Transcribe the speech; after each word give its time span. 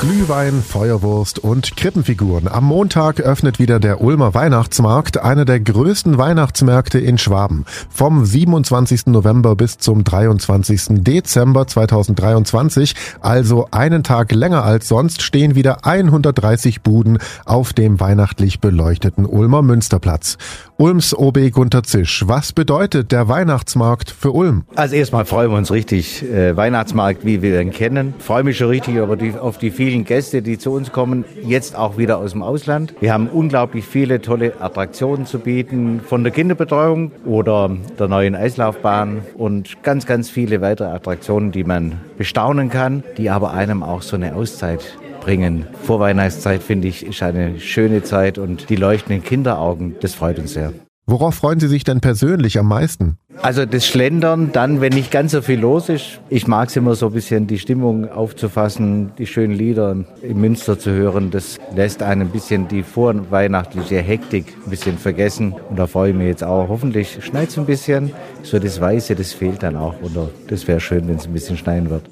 Glühwein, 0.00 0.62
Feuerwurst 0.62 1.40
und 1.40 1.76
Krippenfiguren. 1.76 2.46
Am 2.46 2.62
Montag 2.62 3.20
öffnet 3.20 3.58
wieder 3.58 3.80
der 3.80 4.00
Ulmer 4.00 4.32
Weihnachtsmarkt, 4.32 5.18
einer 5.18 5.44
der 5.44 5.58
größten 5.58 6.18
Weihnachtsmärkte 6.18 7.00
in 7.00 7.18
Schwaben. 7.18 7.64
Vom 7.90 8.24
27. 8.24 9.08
November 9.08 9.56
bis 9.56 9.78
zum 9.78 10.04
23. 10.04 11.02
Dezember 11.02 11.66
2023, 11.66 12.94
also 13.20 13.66
einen 13.72 14.04
Tag 14.04 14.30
länger 14.30 14.62
als 14.62 14.86
sonst, 14.86 15.20
stehen 15.22 15.56
wieder 15.56 15.84
130 15.84 16.82
Buden 16.82 17.18
auf 17.44 17.72
dem 17.72 17.98
weihnachtlich 17.98 18.60
beleuchteten 18.60 19.26
Ulmer 19.26 19.62
Münsterplatz. 19.62 20.38
Ulms 20.76 21.12
OB 21.12 21.50
Gunter 21.50 21.82
Zisch, 21.82 22.22
was 22.28 22.52
bedeutet 22.52 23.10
der 23.10 23.28
Weihnachtsmarkt 23.28 24.10
für 24.12 24.30
Ulm? 24.30 24.62
Also 24.76 24.94
erstmal 24.94 25.24
freuen 25.24 25.50
wir 25.50 25.58
uns 25.58 25.72
richtig, 25.72 26.22
äh, 26.22 26.56
Weihnachtsmarkt, 26.56 27.24
wie 27.24 27.42
wir 27.42 27.60
ihn 27.60 27.72
kennen. 27.72 28.14
Freue 28.20 28.44
mich 28.44 28.58
schon 28.58 28.68
richtig 28.68 28.94
über 28.94 29.16
die, 29.16 29.36
auf 29.36 29.58
die 29.58 29.72
vielen 29.72 29.87
Gäste, 30.04 30.42
die 30.42 30.58
zu 30.58 30.72
uns 30.72 30.92
kommen, 30.92 31.24
jetzt 31.42 31.76
auch 31.76 31.98
wieder 31.98 32.18
aus 32.18 32.32
dem 32.32 32.42
Ausland. 32.42 32.94
Wir 33.00 33.12
haben 33.12 33.28
unglaublich 33.28 33.86
viele 33.86 34.20
tolle 34.20 34.60
Attraktionen 34.60 35.26
zu 35.26 35.38
bieten, 35.38 36.00
von 36.00 36.22
der 36.22 36.32
Kinderbetreuung 36.32 37.12
oder 37.24 37.70
der 37.98 38.08
neuen 38.08 38.34
Eislaufbahn 38.34 39.22
und 39.34 39.82
ganz, 39.82 40.06
ganz 40.06 40.30
viele 40.30 40.60
weitere 40.60 40.88
Attraktionen, 40.88 41.52
die 41.52 41.64
man 41.64 42.00
bestaunen 42.16 42.70
kann, 42.70 43.02
die 43.16 43.30
aber 43.30 43.52
einem 43.52 43.82
auch 43.82 44.02
so 44.02 44.16
eine 44.16 44.34
Auszeit 44.34 44.98
bringen. 45.20 45.66
Vorweihnachtszeit, 45.82 46.62
finde 46.62 46.88
ich, 46.88 47.06
ist 47.06 47.22
eine 47.22 47.60
schöne 47.60 48.02
Zeit 48.02 48.38
und 48.38 48.70
die 48.70 48.76
leuchtenden 48.76 49.22
Kinderaugen, 49.22 49.96
das 50.00 50.14
freut 50.14 50.38
uns 50.38 50.52
sehr. 50.52 50.72
Worauf 51.10 51.36
freuen 51.36 51.58
Sie 51.58 51.68
sich 51.68 51.84
denn 51.84 52.00
persönlich 52.00 52.58
am 52.58 52.68
meisten? 52.68 53.16
Also 53.40 53.64
das 53.64 53.86
Schlendern, 53.86 54.52
dann, 54.52 54.82
wenn 54.82 54.92
nicht 54.92 55.10
ganz 55.10 55.32
so 55.32 55.40
viel 55.40 55.58
los 55.58 55.88
ist. 55.88 56.20
Ich 56.28 56.46
mag 56.46 56.68
es 56.68 56.76
immer 56.76 56.94
so 56.96 57.06
ein 57.06 57.12
bisschen, 57.14 57.46
die 57.46 57.58
Stimmung 57.58 58.10
aufzufassen, 58.10 59.12
die 59.16 59.26
schönen 59.26 59.54
Lieder 59.54 59.96
im 60.20 60.40
Münster 60.42 60.78
zu 60.78 60.90
hören. 60.90 61.30
Das 61.30 61.56
lässt 61.74 62.02
einen 62.02 62.20
ein 62.20 62.28
bisschen 62.28 62.68
die 62.68 62.82
vorweihnachtliche 62.82 64.02
Hektik 64.02 64.54
ein 64.66 64.68
bisschen 64.68 64.98
vergessen. 64.98 65.54
Und 65.70 65.78
da 65.78 65.86
freue 65.86 66.10
ich 66.10 66.16
mich 66.16 66.26
jetzt 66.26 66.44
auch. 66.44 66.68
Hoffentlich 66.68 67.24
schneit 67.24 67.48
es 67.48 67.58
ein 67.58 67.64
bisschen. 67.64 68.12
So 68.42 68.58
das 68.58 68.78
Weiße, 68.78 69.14
das 69.14 69.32
fehlt 69.32 69.62
dann 69.62 69.76
auch. 69.76 69.94
Oder 70.02 70.28
das 70.48 70.68
wäre 70.68 70.78
schön, 70.78 71.08
wenn 71.08 71.16
es 71.16 71.26
ein 71.26 71.32
bisschen 71.32 71.56
schneien 71.56 71.88
wird. 71.88 72.02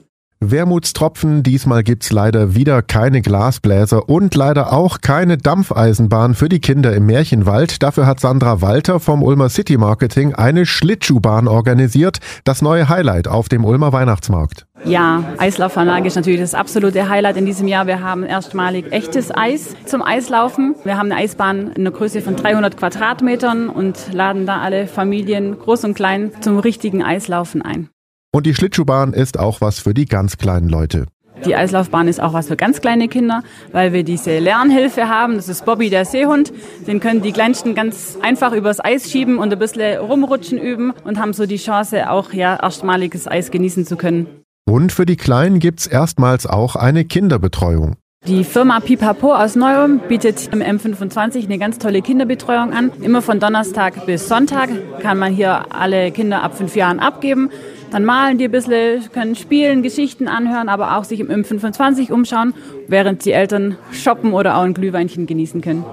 Wermutstropfen, 0.51 1.43
diesmal 1.43 1.83
gibt's 1.83 2.13
leider 2.13 2.55
wieder 2.55 2.83
keine 2.83 3.23
Glasbläser 3.23 4.09
und 4.09 4.35
leider 4.35 4.73
auch 4.73 5.01
keine 5.01 5.39
Dampfeisenbahn 5.39 6.35
für 6.35 6.49
die 6.49 6.61
Kinder 6.61 6.95
im 6.95 7.07
Märchenwald. 7.07 7.83
Dafür 7.83 8.07
hat 8.07 8.21
Sandra 8.21 8.63
Walter 8.63 9.01
vom 9.01 9.23
Ulmer 9.23 9.49
City 9.49 9.77
Marketing 9.77 10.35
eine 10.35 10.67
Schlittschuhbahn 10.67 11.49
organisiert, 11.49 12.19
das 12.45 12.63
neue 12.63 12.89
Highlight 12.89 13.29
auf 13.29 13.49
dem 13.49 13.65
Ulmer 13.65 13.93
Weihnachtsmarkt. 13.93 14.67
Ja, 14.85 15.25
Eislaufanlage 15.39 16.07
ist 16.07 16.17
natürlich 16.17 16.41
das 16.41 16.55
absolute 16.55 17.09
Highlight 17.09 17.37
in 17.37 17.47
diesem 17.47 17.67
Jahr. 17.67 17.87
Wir 17.87 18.03
haben 18.03 18.23
erstmalig 18.23 18.93
echtes 18.93 19.35
Eis 19.35 19.75
zum 19.85 20.03
Eislaufen. 20.03 20.75
Wir 20.85 20.97
haben 20.97 21.11
eine 21.11 21.21
Eisbahn 21.21 21.73
in 21.73 21.85
der 21.85 21.93
Größe 21.93 22.21
von 22.21 22.37
300 22.37 22.77
Quadratmetern 22.77 23.69
und 23.69 24.13
laden 24.13 24.47
da 24.47 24.61
alle 24.61 24.87
Familien, 24.87 25.59
groß 25.59 25.85
und 25.85 25.95
klein, 25.95 26.31
zum 26.41 26.59
richtigen 26.59 27.03
Eislaufen 27.03 27.63
ein. 27.63 27.89
Und 28.37 28.45
die 28.45 28.55
Schlittschuhbahn 28.55 29.15
ist 29.15 29.39
auch 29.39 29.63
was 29.63 29.79
für 29.79 29.95
die 29.95 30.05
ganz 30.05 30.37
kleinen 30.37 30.69
Leute. 30.69 31.07
Die 31.47 31.57
Eislaufbahn 31.57 32.07
ist 32.07 32.21
auch 32.21 32.35
was 32.35 32.49
für 32.49 32.57
ganz 32.57 32.83
kleine 32.83 33.09
Kinder, 33.09 33.43
weil 33.73 33.95
wir 33.95 34.05
diese 34.05 34.41
Lernhilfe 34.41 35.09
haben. 35.09 35.37
Das 35.37 35.49
ist 35.49 35.65
Bobby, 35.65 35.89
der 35.89 36.05
Seehund. 36.05 36.53
Den 36.87 37.01
können 37.01 37.23
die 37.23 37.33
Kleinsten 37.33 37.75
ganz 37.75 38.19
einfach 38.21 38.53
übers 38.53 38.79
Eis 38.79 39.11
schieben 39.11 39.39
und 39.39 39.55
ein 39.55 39.59
bisschen 39.59 40.01
rumrutschen 40.01 40.59
üben 40.59 40.93
und 41.05 41.19
haben 41.19 41.33
so 41.33 41.47
die 41.47 41.57
Chance, 41.57 42.11
auch 42.11 42.35
ja 42.35 42.57
erstmaliges 42.63 43.27
Eis 43.27 43.51
genießen 43.51 43.87
zu 43.87 43.97
können. 43.97 44.27
Und 44.67 44.93
für 44.93 45.07
die 45.07 45.17
Kleinen 45.17 45.59
gibt's 45.59 45.87
erstmals 45.87 46.47
auch 46.47 46.77
eine 46.77 47.07
Kinderbetreuung. 47.07 47.97
Die 48.27 48.43
Firma 48.43 48.81
Pipapo 48.81 49.33
aus 49.33 49.55
Neuem 49.55 50.01
bietet 50.09 50.49
im 50.53 50.61
M25 50.61 51.45
eine 51.45 51.59
ganz 51.59 51.79
tolle 51.79 52.03
Kinderbetreuung 52.03 52.73
an. 52.73 52.91
Immer 53.01 53.23
von 53.23 53.39
Donnerstag 53.39 54.05
bis 54.05 54.27
Sonntag 54.27 54.69
kann 55.01 55.17
man 55.17 55.33
hier 55.33 55.73
alle 55.73 56.11
Kinder 56.11 56.43
ab 56.43 56.57
fünf 56.59 56.75
Jahren 56.75 56.99
abgeben. 56.99 57.51
Dann 57.93 58.05
malen 58.05 58.37
die 58.39 58.47
ein 58.47 58.51
bisschen, 58.51 59.09
können 59.13 59.37
spielen, 59.37 59.85
Geschichten 59.85 60.27
anhören, 60.27 60.69
aber 60.69 60.97
auch 60.97 61.05
sich 61.05 61.21
im 61.21 61.29
M25 61.29 62.11
umschauen, 62.11 62.53
während 62.89 63.25
die 63.25 63.31
Eltern 63.31 63.77
shoppen 63.93 64.33
oder 64.33 64.57
auch 64.57 64.63
ein 64.63 64.75
Glühweinchen 64.75 65.27
genießen 65.27 65.61
können. 65.61 65.85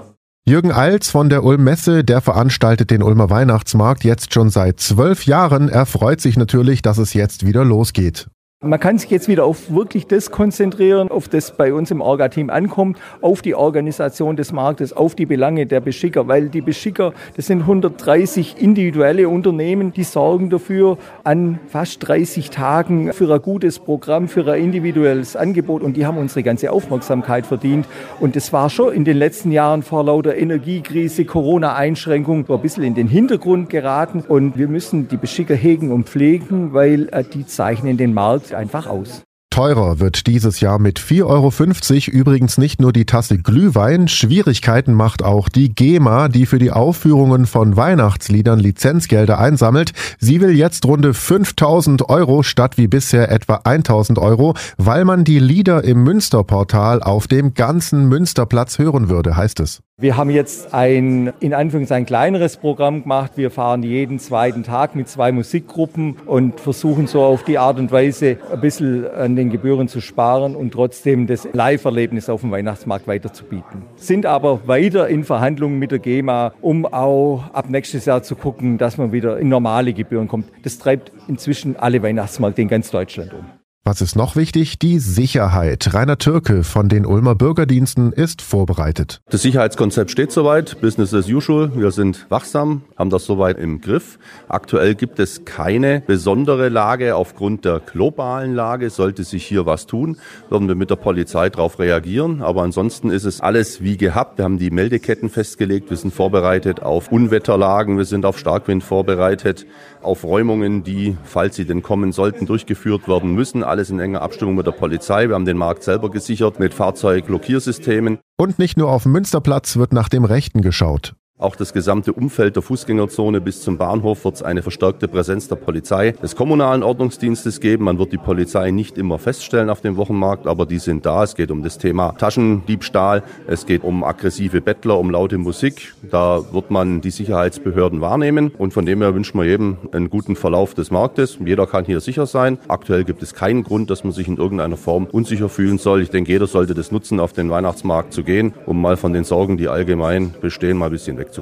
Jürgen 0.45 0.71
Alz 0.71 1.11
von 1.11 1.29
der 1.29 1.43
Ulm 1.43 1.63
Messe, 1.63 2.03
der 2.03 2.19
veranstaltet 2.19 2.89
den 2.89 3.03
Ulmer 3.03 3.29
Weihnachtsmarkt 3.29 4.03
jetzt 4.03 4.33
schon 4.33 4.49
seit 4.49 4.79
zwölf 4.79 5.27
Jahren. 5.27 5.69
Er 5.69 5.85
freut 5.85 6.19
sich 6.19 6.35
natürlich, 6.35 6.81
dass 6.81 6.97
es 6.97 7.13
jetzt 7.13 7.45
wieder 7.45 7.63
losgeht. 7.63 8.27
Man 8.65 8.79
kann 8.79 8.97
sich 8.97 9.09
jetzt 9.09 9.27
wieder 9.27 9.43
auf 9.43 9.71
wirklich 9.73 10.07
das 10.07 10.31
konzentrieren, 10.31 11.11
auf 11.11 11.27
das 11.27 11.51
bei 11.51 11.73
uns 11.73 11.91
im 11.91 11.99
Orga-Team 11.99 12.49
ankommt, 12.49 12.97
auf 13.19 13.41
die 13.41 13.55
Organisation 13.55 14.37
des 14.37 14.53
Marktes, 14.53 14.93
auf 14.93 15.15
die 15.15 15.25
Belange 15.25 15.65
der 15.65 15.81
Beschicker, 15.81 16.29
weil 16.29 16.47
die 16.47 16.61
Beschicker, 16.61 17.11
das 17.35 17.47
sind 17.47 17.63
130 17.63 18.61
individuelle 18.61 19.27
Unternehmen, 19.27 19.91
die 19.91 20.05
sorgen 20.05 20.49
dafür 20.49 20.97
an 21.25 21.59
fast 21.67 22.07
30 22.07 22.51
Tagen 22.51 23.11
für 23.11 23.33
ein 23.33 23.41
gutes 23.41 23.79
Programm, 23.79 24.29
für 24.29 24.49
ein 24.49 24.63
individuelles 24.63 25.35
Angebot 25.35 25.81
und 25.81 25.97
die 25.97 26.05
haben 26.05 26.17
unsere 26.17 26.41
ganze 26.41 26.71
Aufmerksamkeit 26.71 27.45
verdient. 27.45 27.85
Und 28.21 28.37
das 28.37 28.53
war 28.53 28.69
schon 28.69 28.93
in 28.93 29.03
den 29.03 29.17
letzten 29.17 29.51
Jahren 29.51 29.83
vor 29.83 30.05
lauter 30.05 30.37
Energiekrise, 30.37 31.25
Corona-Einschränkung 31.25 32.45
ein 32.49 32.61
bisschen 32.61 32.83
in 32.83 32.95
den 32.95 33.09
Hintergrund 33.09 33.69
geraten 33.69 34.23
und 34.25 34.57
wir 34.57 34.69
müssen 34.69 35.09
die 35.09 35.17
Beschicker 35.17 35.55
hegen 35.55 35.91
und 35.91 36.07
pflegen, 36.07 36.71
weil 36.71 37.09
äh, 37.11 37.25
die 37.25 37.45
zeichnen 37.45 37.97
den 37.97 38.13
Markt 38.13 38.52
einfach 38.55 38.87
aus. 38.87 39.23
Teurer 39.53 39.99
wird 39.99 40.25
dieses 40.25 40.61
Jahr 40.61 40.79
mit 40.79 40.99
4,50 40.99 41.27
Euro 41.27 42.17
übrigens 42.17 42.57
nicht 42.57 42.81
nur 42.81 42.91
die 42.91 43.05
Tasse 43.05 43.37
Glühwein, 43.37 44.07
Schwierigkeiten 44.07 44.95
macht 44.95 45.21
auch 45.21 45.47
die 45.47 45.69
GEMA, 45.69 46.27
die 46.27 46.47
für 46.47 46.57
die 46.57 46.71
Aufführungen 46.71 47.45
von 47.45 47.77
Weihnachtsliedern 47.77 48.57
Lizenzgelder 48.57 49.37
einsammelt. 49.37 49.91
Sie 50.17 50.41
will 50.41 50.57
jetzt 50.57 50.87
runde 50.87 51.13
5000 51.13 52.09
Euro 52.09 52.41
statt 52.41 52.79
wie 52.79 52.87
bisher 52.87 53.29
etwa 53.31 53.61
1000 53.63 54.17
Euro, 54.17 54.55
weil 54.77 55.05
man 55.05 55.23
die 55.23 55.37
Lieder 55.37 55.83
im 55.83 56.01
Münsterportal 56.01 57.03
auf 57.03 57.27
dem 57.27 57.53
ganzen 57.53 58.09
Münsterplatz 58.09 58.79
hören 58.79 59.07
würde, 59.07 59.37
heißt 59.37 59.59
es. 59.59 59.83
Wir 59.99 60.17
haben 60.17 60.31
jetzt 60.31 60.73
ein, 60.73 61.31
in 61.39 61.53
Anführungszeichen, 61.53 62.07
kleineres 62.07 62.57
Programm 62.57 63.03
gemacht. 63.03 63.33
Wir 63.35 63.51
fahren 63.51 63.83
jeden 63.83 64.17
zweiten 64.17 64.63
Tag 64.63 64.95
mit 64.95 65.07
zwei 65.07 65.31
Musikgruppen 65.31 66.15
und 66.25 66.59
versuchen 66.59 67.05
so 67.05 67.21
auf 67.21 67.43
die 67.43 67.59
Art 67.59 67.77
und 67.77 67.91
Weise 67.91 68.37
ein 68.51 68.59
bisschen 68.59 69.05
den 69.35 69.42
Gebühren 69.49 69.87
zu 69.87 70.01
sparen 70.01 70.55
und 70.55 70.71
trotzdem 70.71 71.27
das 71.27 71.47
Live-Erlebnis 71.51 72.29
auf 72.29 72.41
dem 72.41 72.51
Weihnachtsmarkt 72.51 73.07
weiterzubieten. 73.07 73.83
Sind 73.95 74.25
aber 74.25 74.67
weiter 74.67 75.07
in 75.07 75.23
Verhandlungen 75.23 75.79
mit 75.79 75.91
der 75.91 75.99
GEMA, 75.99 76.53
um 76.61 76.85
auch 76.85 77.43
ab 77.53 77.69
nächstes 77.69 78.05
Jahr 78.05 78.23
zu 78.23 78.35
gucken, 78.35 78.77
dass 78.77 78.97
man 78.97 79.11
wieder 79.11 79.39
in 79.39 79.49
normale 79.49 79.93
Gebühren 79.93 80.27
kommt. 80.27 80.47
Das 80.63 80.77
treibt 80.77 81.11
inzwischen 81.27 81.75
alle 81.75 82.01
Weihnachtsmärkte 82.03 82.61
in 82.61 82.67
ganz 82.67 82.91
Deutschland 82.91 83.33
um. 83.33 83.62
Was 83.85 83.99
ist 83.99 84.15
noch 84.15 84.37
wichtig? 84.37 84.79
Die 84.79 84.97
Sicherheit. 84.97 85.93
Rainer 85.93 86.17
Türke 86.17 86.63
von 86.63 86.87
den 86.87 87.05
Ulmer 87.05 87.35
Bürgerdiensten 87.35 88.13
ist 88.13 88.41
vorbereitet. 88.41 89.19
Das 89.29 89.41
Sicherheitskonzept 89.41 90.09
steht 90.09 90.31
soweit. 90.31 90.79
Business 90.79 91.13
as 91.13 91.27
usual. 91.27 91.69
Wir 91.75 91.91
sind 91.91 92.27
wachsam, 92.29 92.83
haben 92.97 93.09
das 93.09 93.25
soweit 93.25 93.57
im 93.57 93.81
Griff. 93.81 94.19
Aktuell 94.47 94.95
gibt 94.95 95.19
es 95.19 95.43
keine 95.43 95.99
besondere 95.99 96.69
Lage. 96.69 97.17
Aufgrund 97.17 97.65
der 97.65 97.81
globalen 97.81 98.55
Lage 98.55 98.89
sollte 98.89 99.25
sich 99.25 99.45
hier 99.45 99.65
was 99.65 99.85
tun. 99.85 100.15
Würden 100.47 100.69
wir 100.69 100.75
mit 100.75 100.89
der 100.89 100.95
Polizei 100.95 101.49
darauf 101.49 101.77
reagieren. 101.77 102.41
Aber 102.41 102.61
ansonsten 102.61 103.09
ist 103.09 103.25
es 103.25 103.41
alles 103.41 103.83
wie 103.83 103.97
gehabt. 103.97 104.37
Wir 104.37 104.45
haben 104.45 104.59
die 104.59 104.71
Meldeketten 104.71 105.27
festgelegt. 105.27 105.89
Wir 105.89 105.97
sind 105.97 106.13
vorbereitet 106.13 106.81
auf 106.81 107.11
Unwetterlagen. 107.11 107.97
Wir 107.97 108.05
sind 108.05 108.25
auf 108.25 108.39
Starkwind 108.39 108.81
vorbereitet. 108.81 109.65
Auf 110.01 110.23
Räumungen, 110.23 110.85
die, 110.85 111.17
falls 111.25 111.57
sie 111.57 111.65
denn 111.65 111.81
kommen 111.81 112.13
sollten, 112.13 112.45
durchgeführt 112.45 113.09
werden 113.09 113.35
müssen 113.35 113.63
alles 113.73 113.89
in 113.89 113.99
enger 113.99 114.21
Abstimmung 114.21 114.53
mit 114.53 114.67
der 114.67 114.71
Polizei. 114.71 115.27
Wir 115.27 115.33
haben 115.33 115.45
den 115.45 115.57
Markt 115.57 115.81
selber 115.81 116.11
gesichert 116.11 116.59
mit 116.59 116.75
Fahrzeugblockiersystemen. 116.75 118.19
Und 118.37 118.59
nicht 118.59 118.77
nur 118.77 118.91
auf 118.91 119.03
dem 119.03 119.13
Münsterplatz 119.13 119.77
wird 119.77 119.93
nach 119.93 120.09
dem 120.09 120.25
Rechten 120.25 120.61
geschaut. 120.61 121.15
Auch 121.43 121.57
das 121.57 121.73
gesamte 121.73 122.13
Umfeld 122.13 122.55
der 122.55 122.63
Fußgängerzone 122.63 123.41
bis 123.41 123.61
zum 123.61 123.77
Bahnhof 123.77 124.23
wird 124.23 124.35
es 124.35 124.43
eine 124.43 124.61
verstärkte 124.61 125.09
Präsenz 125.09 125.49
der 125.49 125.57
Polizei 125.57 126.11
des 126.11 126.37
kommunalen 126.37 126.83
Ordnungsdienstes 126.83 127.59
geben. 127.59 127.83
Man 127.83 127.99
wird 127.99 128.13
die 128.13 128.17
Polizei 128.17 128.71
nicht 128.71 128.97
immer 128.97 129.19
feststellen 129.19 129.69
auf 129.69 129.81
dem 129.81 129.97
Wochenmarkt, 129.97 130.47
aber 130.47 130.65
die 130.65 130.79
sind 130.79 131.05
da. 131.05 131.21
Es 131.21 131.35
geht 131.35 131.51
um 131.51 131.61
das 131.61 131.77
Thema 131.77 132.13
Taschendiebstahl, 132.13 133.23
es 133.45 133.65
geht 133.65 133.83
um 133.83 134.05
aggressive 134.05 134.61
Bettler, 134.61 134.97
um 134.97 135.11
laute 135.11 135.37
Musik. 135.37 135.93
Da 136.09 136.41
wird 136.53 136.71
man 136.71 137.01
die 137.01 137.11
Sicherheitsbehörden 137.11 137.99
wahrnehmen 137.99 138.53
und 138.57 138.73
von 138.73 138.85
dem 138.85 139.01
her 139.01 139.13
wünschen 139.13 139.37
wir 139.37 139.45
jedem 139.45 139.75
einen 139.91 140.09
guten 140.09 140.37
Verlauf 140.37 140.75
des 140.75 140.91
Marktes. 140.91 141.39
Jeder 141.45 141.67
kann 141.67 141.83
hier 141.83 141.99
sicher 141.99 142.25
sein. 142.25 142.57
Aktuell 142.69 143.03
gibt 143.03 143.21
es 143.21 143.33
keinen 143.33 143.63
Grund, 143.63 143.89
dass 143.89 144.05
man 144.05 144.13
sich 144.13 144.29
in 144.29 144.37
irgendeiner 144.37 144.77
Form 144.77 145.07
unsicher 145.11 145.49
fühlen 145.49 145.77
soll. 145.77 146.03
Ich 146.03 146.09
denke, 146.09 146.31
jeder 146.31 146.47
sollte 146.47 146.73
das 146.73 146.93
nutzen, 146.93 147.19
auf 147.19 147.33
den 147.33 147.49
Weihnachtsmarkt 147.49 148.13
zu 148.13 148.23
gehen, 148.23 148.53
um 148.65 148.81
mal 148.81 148.95
von 148.95 149.11
den 149.11 149.25
Sorgen, 149.25 149.57
die 149.57 149.67
allgemein 149.67 150.33
bestehen, 150.39 150.77
mal 150.77 150.85
ein 150.85 150.91
bisschen 150.93 151.17
wegzukommen. 151.17 151.32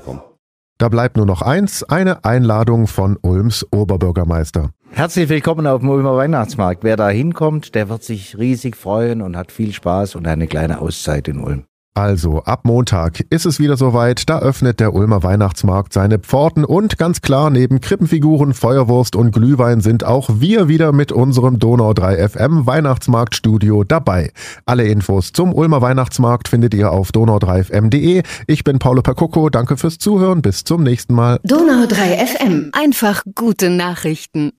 Da 0.78 0.90
bleibt 0.90 1.16
nur 1.16 1.26
noch 1.26 1.42
eins, 1.42 1.84
eine 1.84 2.26
Einladung 2.26 2.88
von 2.88 3.18
Ulms 3.22 3.66
Oberbürgermeister. 3.72 4.72
Herzlich 4.92 5.30
willkommen 5.30 5.68
auf 5.68 5.82
dem 5.82 5.90
Ulmer 5.90 6.18
Weihnachtsmarkt. 6.18 6.84
Wer 6.84 6.98
da 6.98 7.10
hinkommt, 7.10 7.76
der 7.76 7.88
wird 7.88 8.04
sich 8.04 8.38
riesig 8.38 8.76
freuen 8.76 9.22
und 9.22 9.38
hat 9.38 9.52
viel 9.52 9.74
Spaß 9.74 10.16
und 10.16 10.28
eine 10.28 10.48
kleine 10.48 10.82
Auszeit 10.82 11.28
in 11.28 11.40
Ulm. 11.40 11.66
Also, 11.94 12.44
ab 12.44 12.62
Montag 12.64 13.20
ist 13.30 13.46
es 13.46 13.60
wieder 13.60 13.76
soweit, 13.76 14.30
da 14.30 14.40
öffnet 14.40 14.80
der 14.80 14.94
Ulmer 14.94 15.24
Weihnachtsmarkt 15.24 15.92
seine 15.92 16.20
Pforten 16.20 16.64
und 16.64 16.98
ganz 16.98 17.20
klar, 17.20 17.50
neben 17.50 17.82
Krippenfiguren, 17.82 18.54
Feuerwurst 18.54 19.18
und 19.18 19.32
Glühwein 19.32 19.82
sind 19.82 20.06
auch 20.06 20.30
wir 20.32 20.70
wieder 20.70 20.94
mit 20.94 21.12
unserem 21.12 21.60
Donau 21.60 21.94
3 21.94 22.30
FM 22.30 22.66
Weihnachtsmarktstudio 22.66 23.84
dabei. 23.84 24.32
Alle 24.66 24.86
Infos 24.86 25.34
zum 25.34 25.54
Ulmer 25.54 25.82
Weihnachtsmarkt 25.82 26.48
findet 26.48 26.74
ihr 26.74 26.94
auf 26.94 27.10
donau3fm.de. 27.10 28.24
Ich 28.48 28.64
bin 28.64 28.80
Paolo 28.80 29.02
Percocco, 29.02 29.50
danke 29.50 29.76
fürs 29.76 29.98
Zuhören, 29.98 30.42
bis 30.42 30.64
zum 30.64 30.84
nächsten 30.84 31.14
Mal. 31.14 31.40
Donau 31.44 31.88
3 31.88 32.26
FM, 32.26 32.70
einfach 32.72 33.24
gute 33.36 33.70
Nachrichten. 33.70 34.54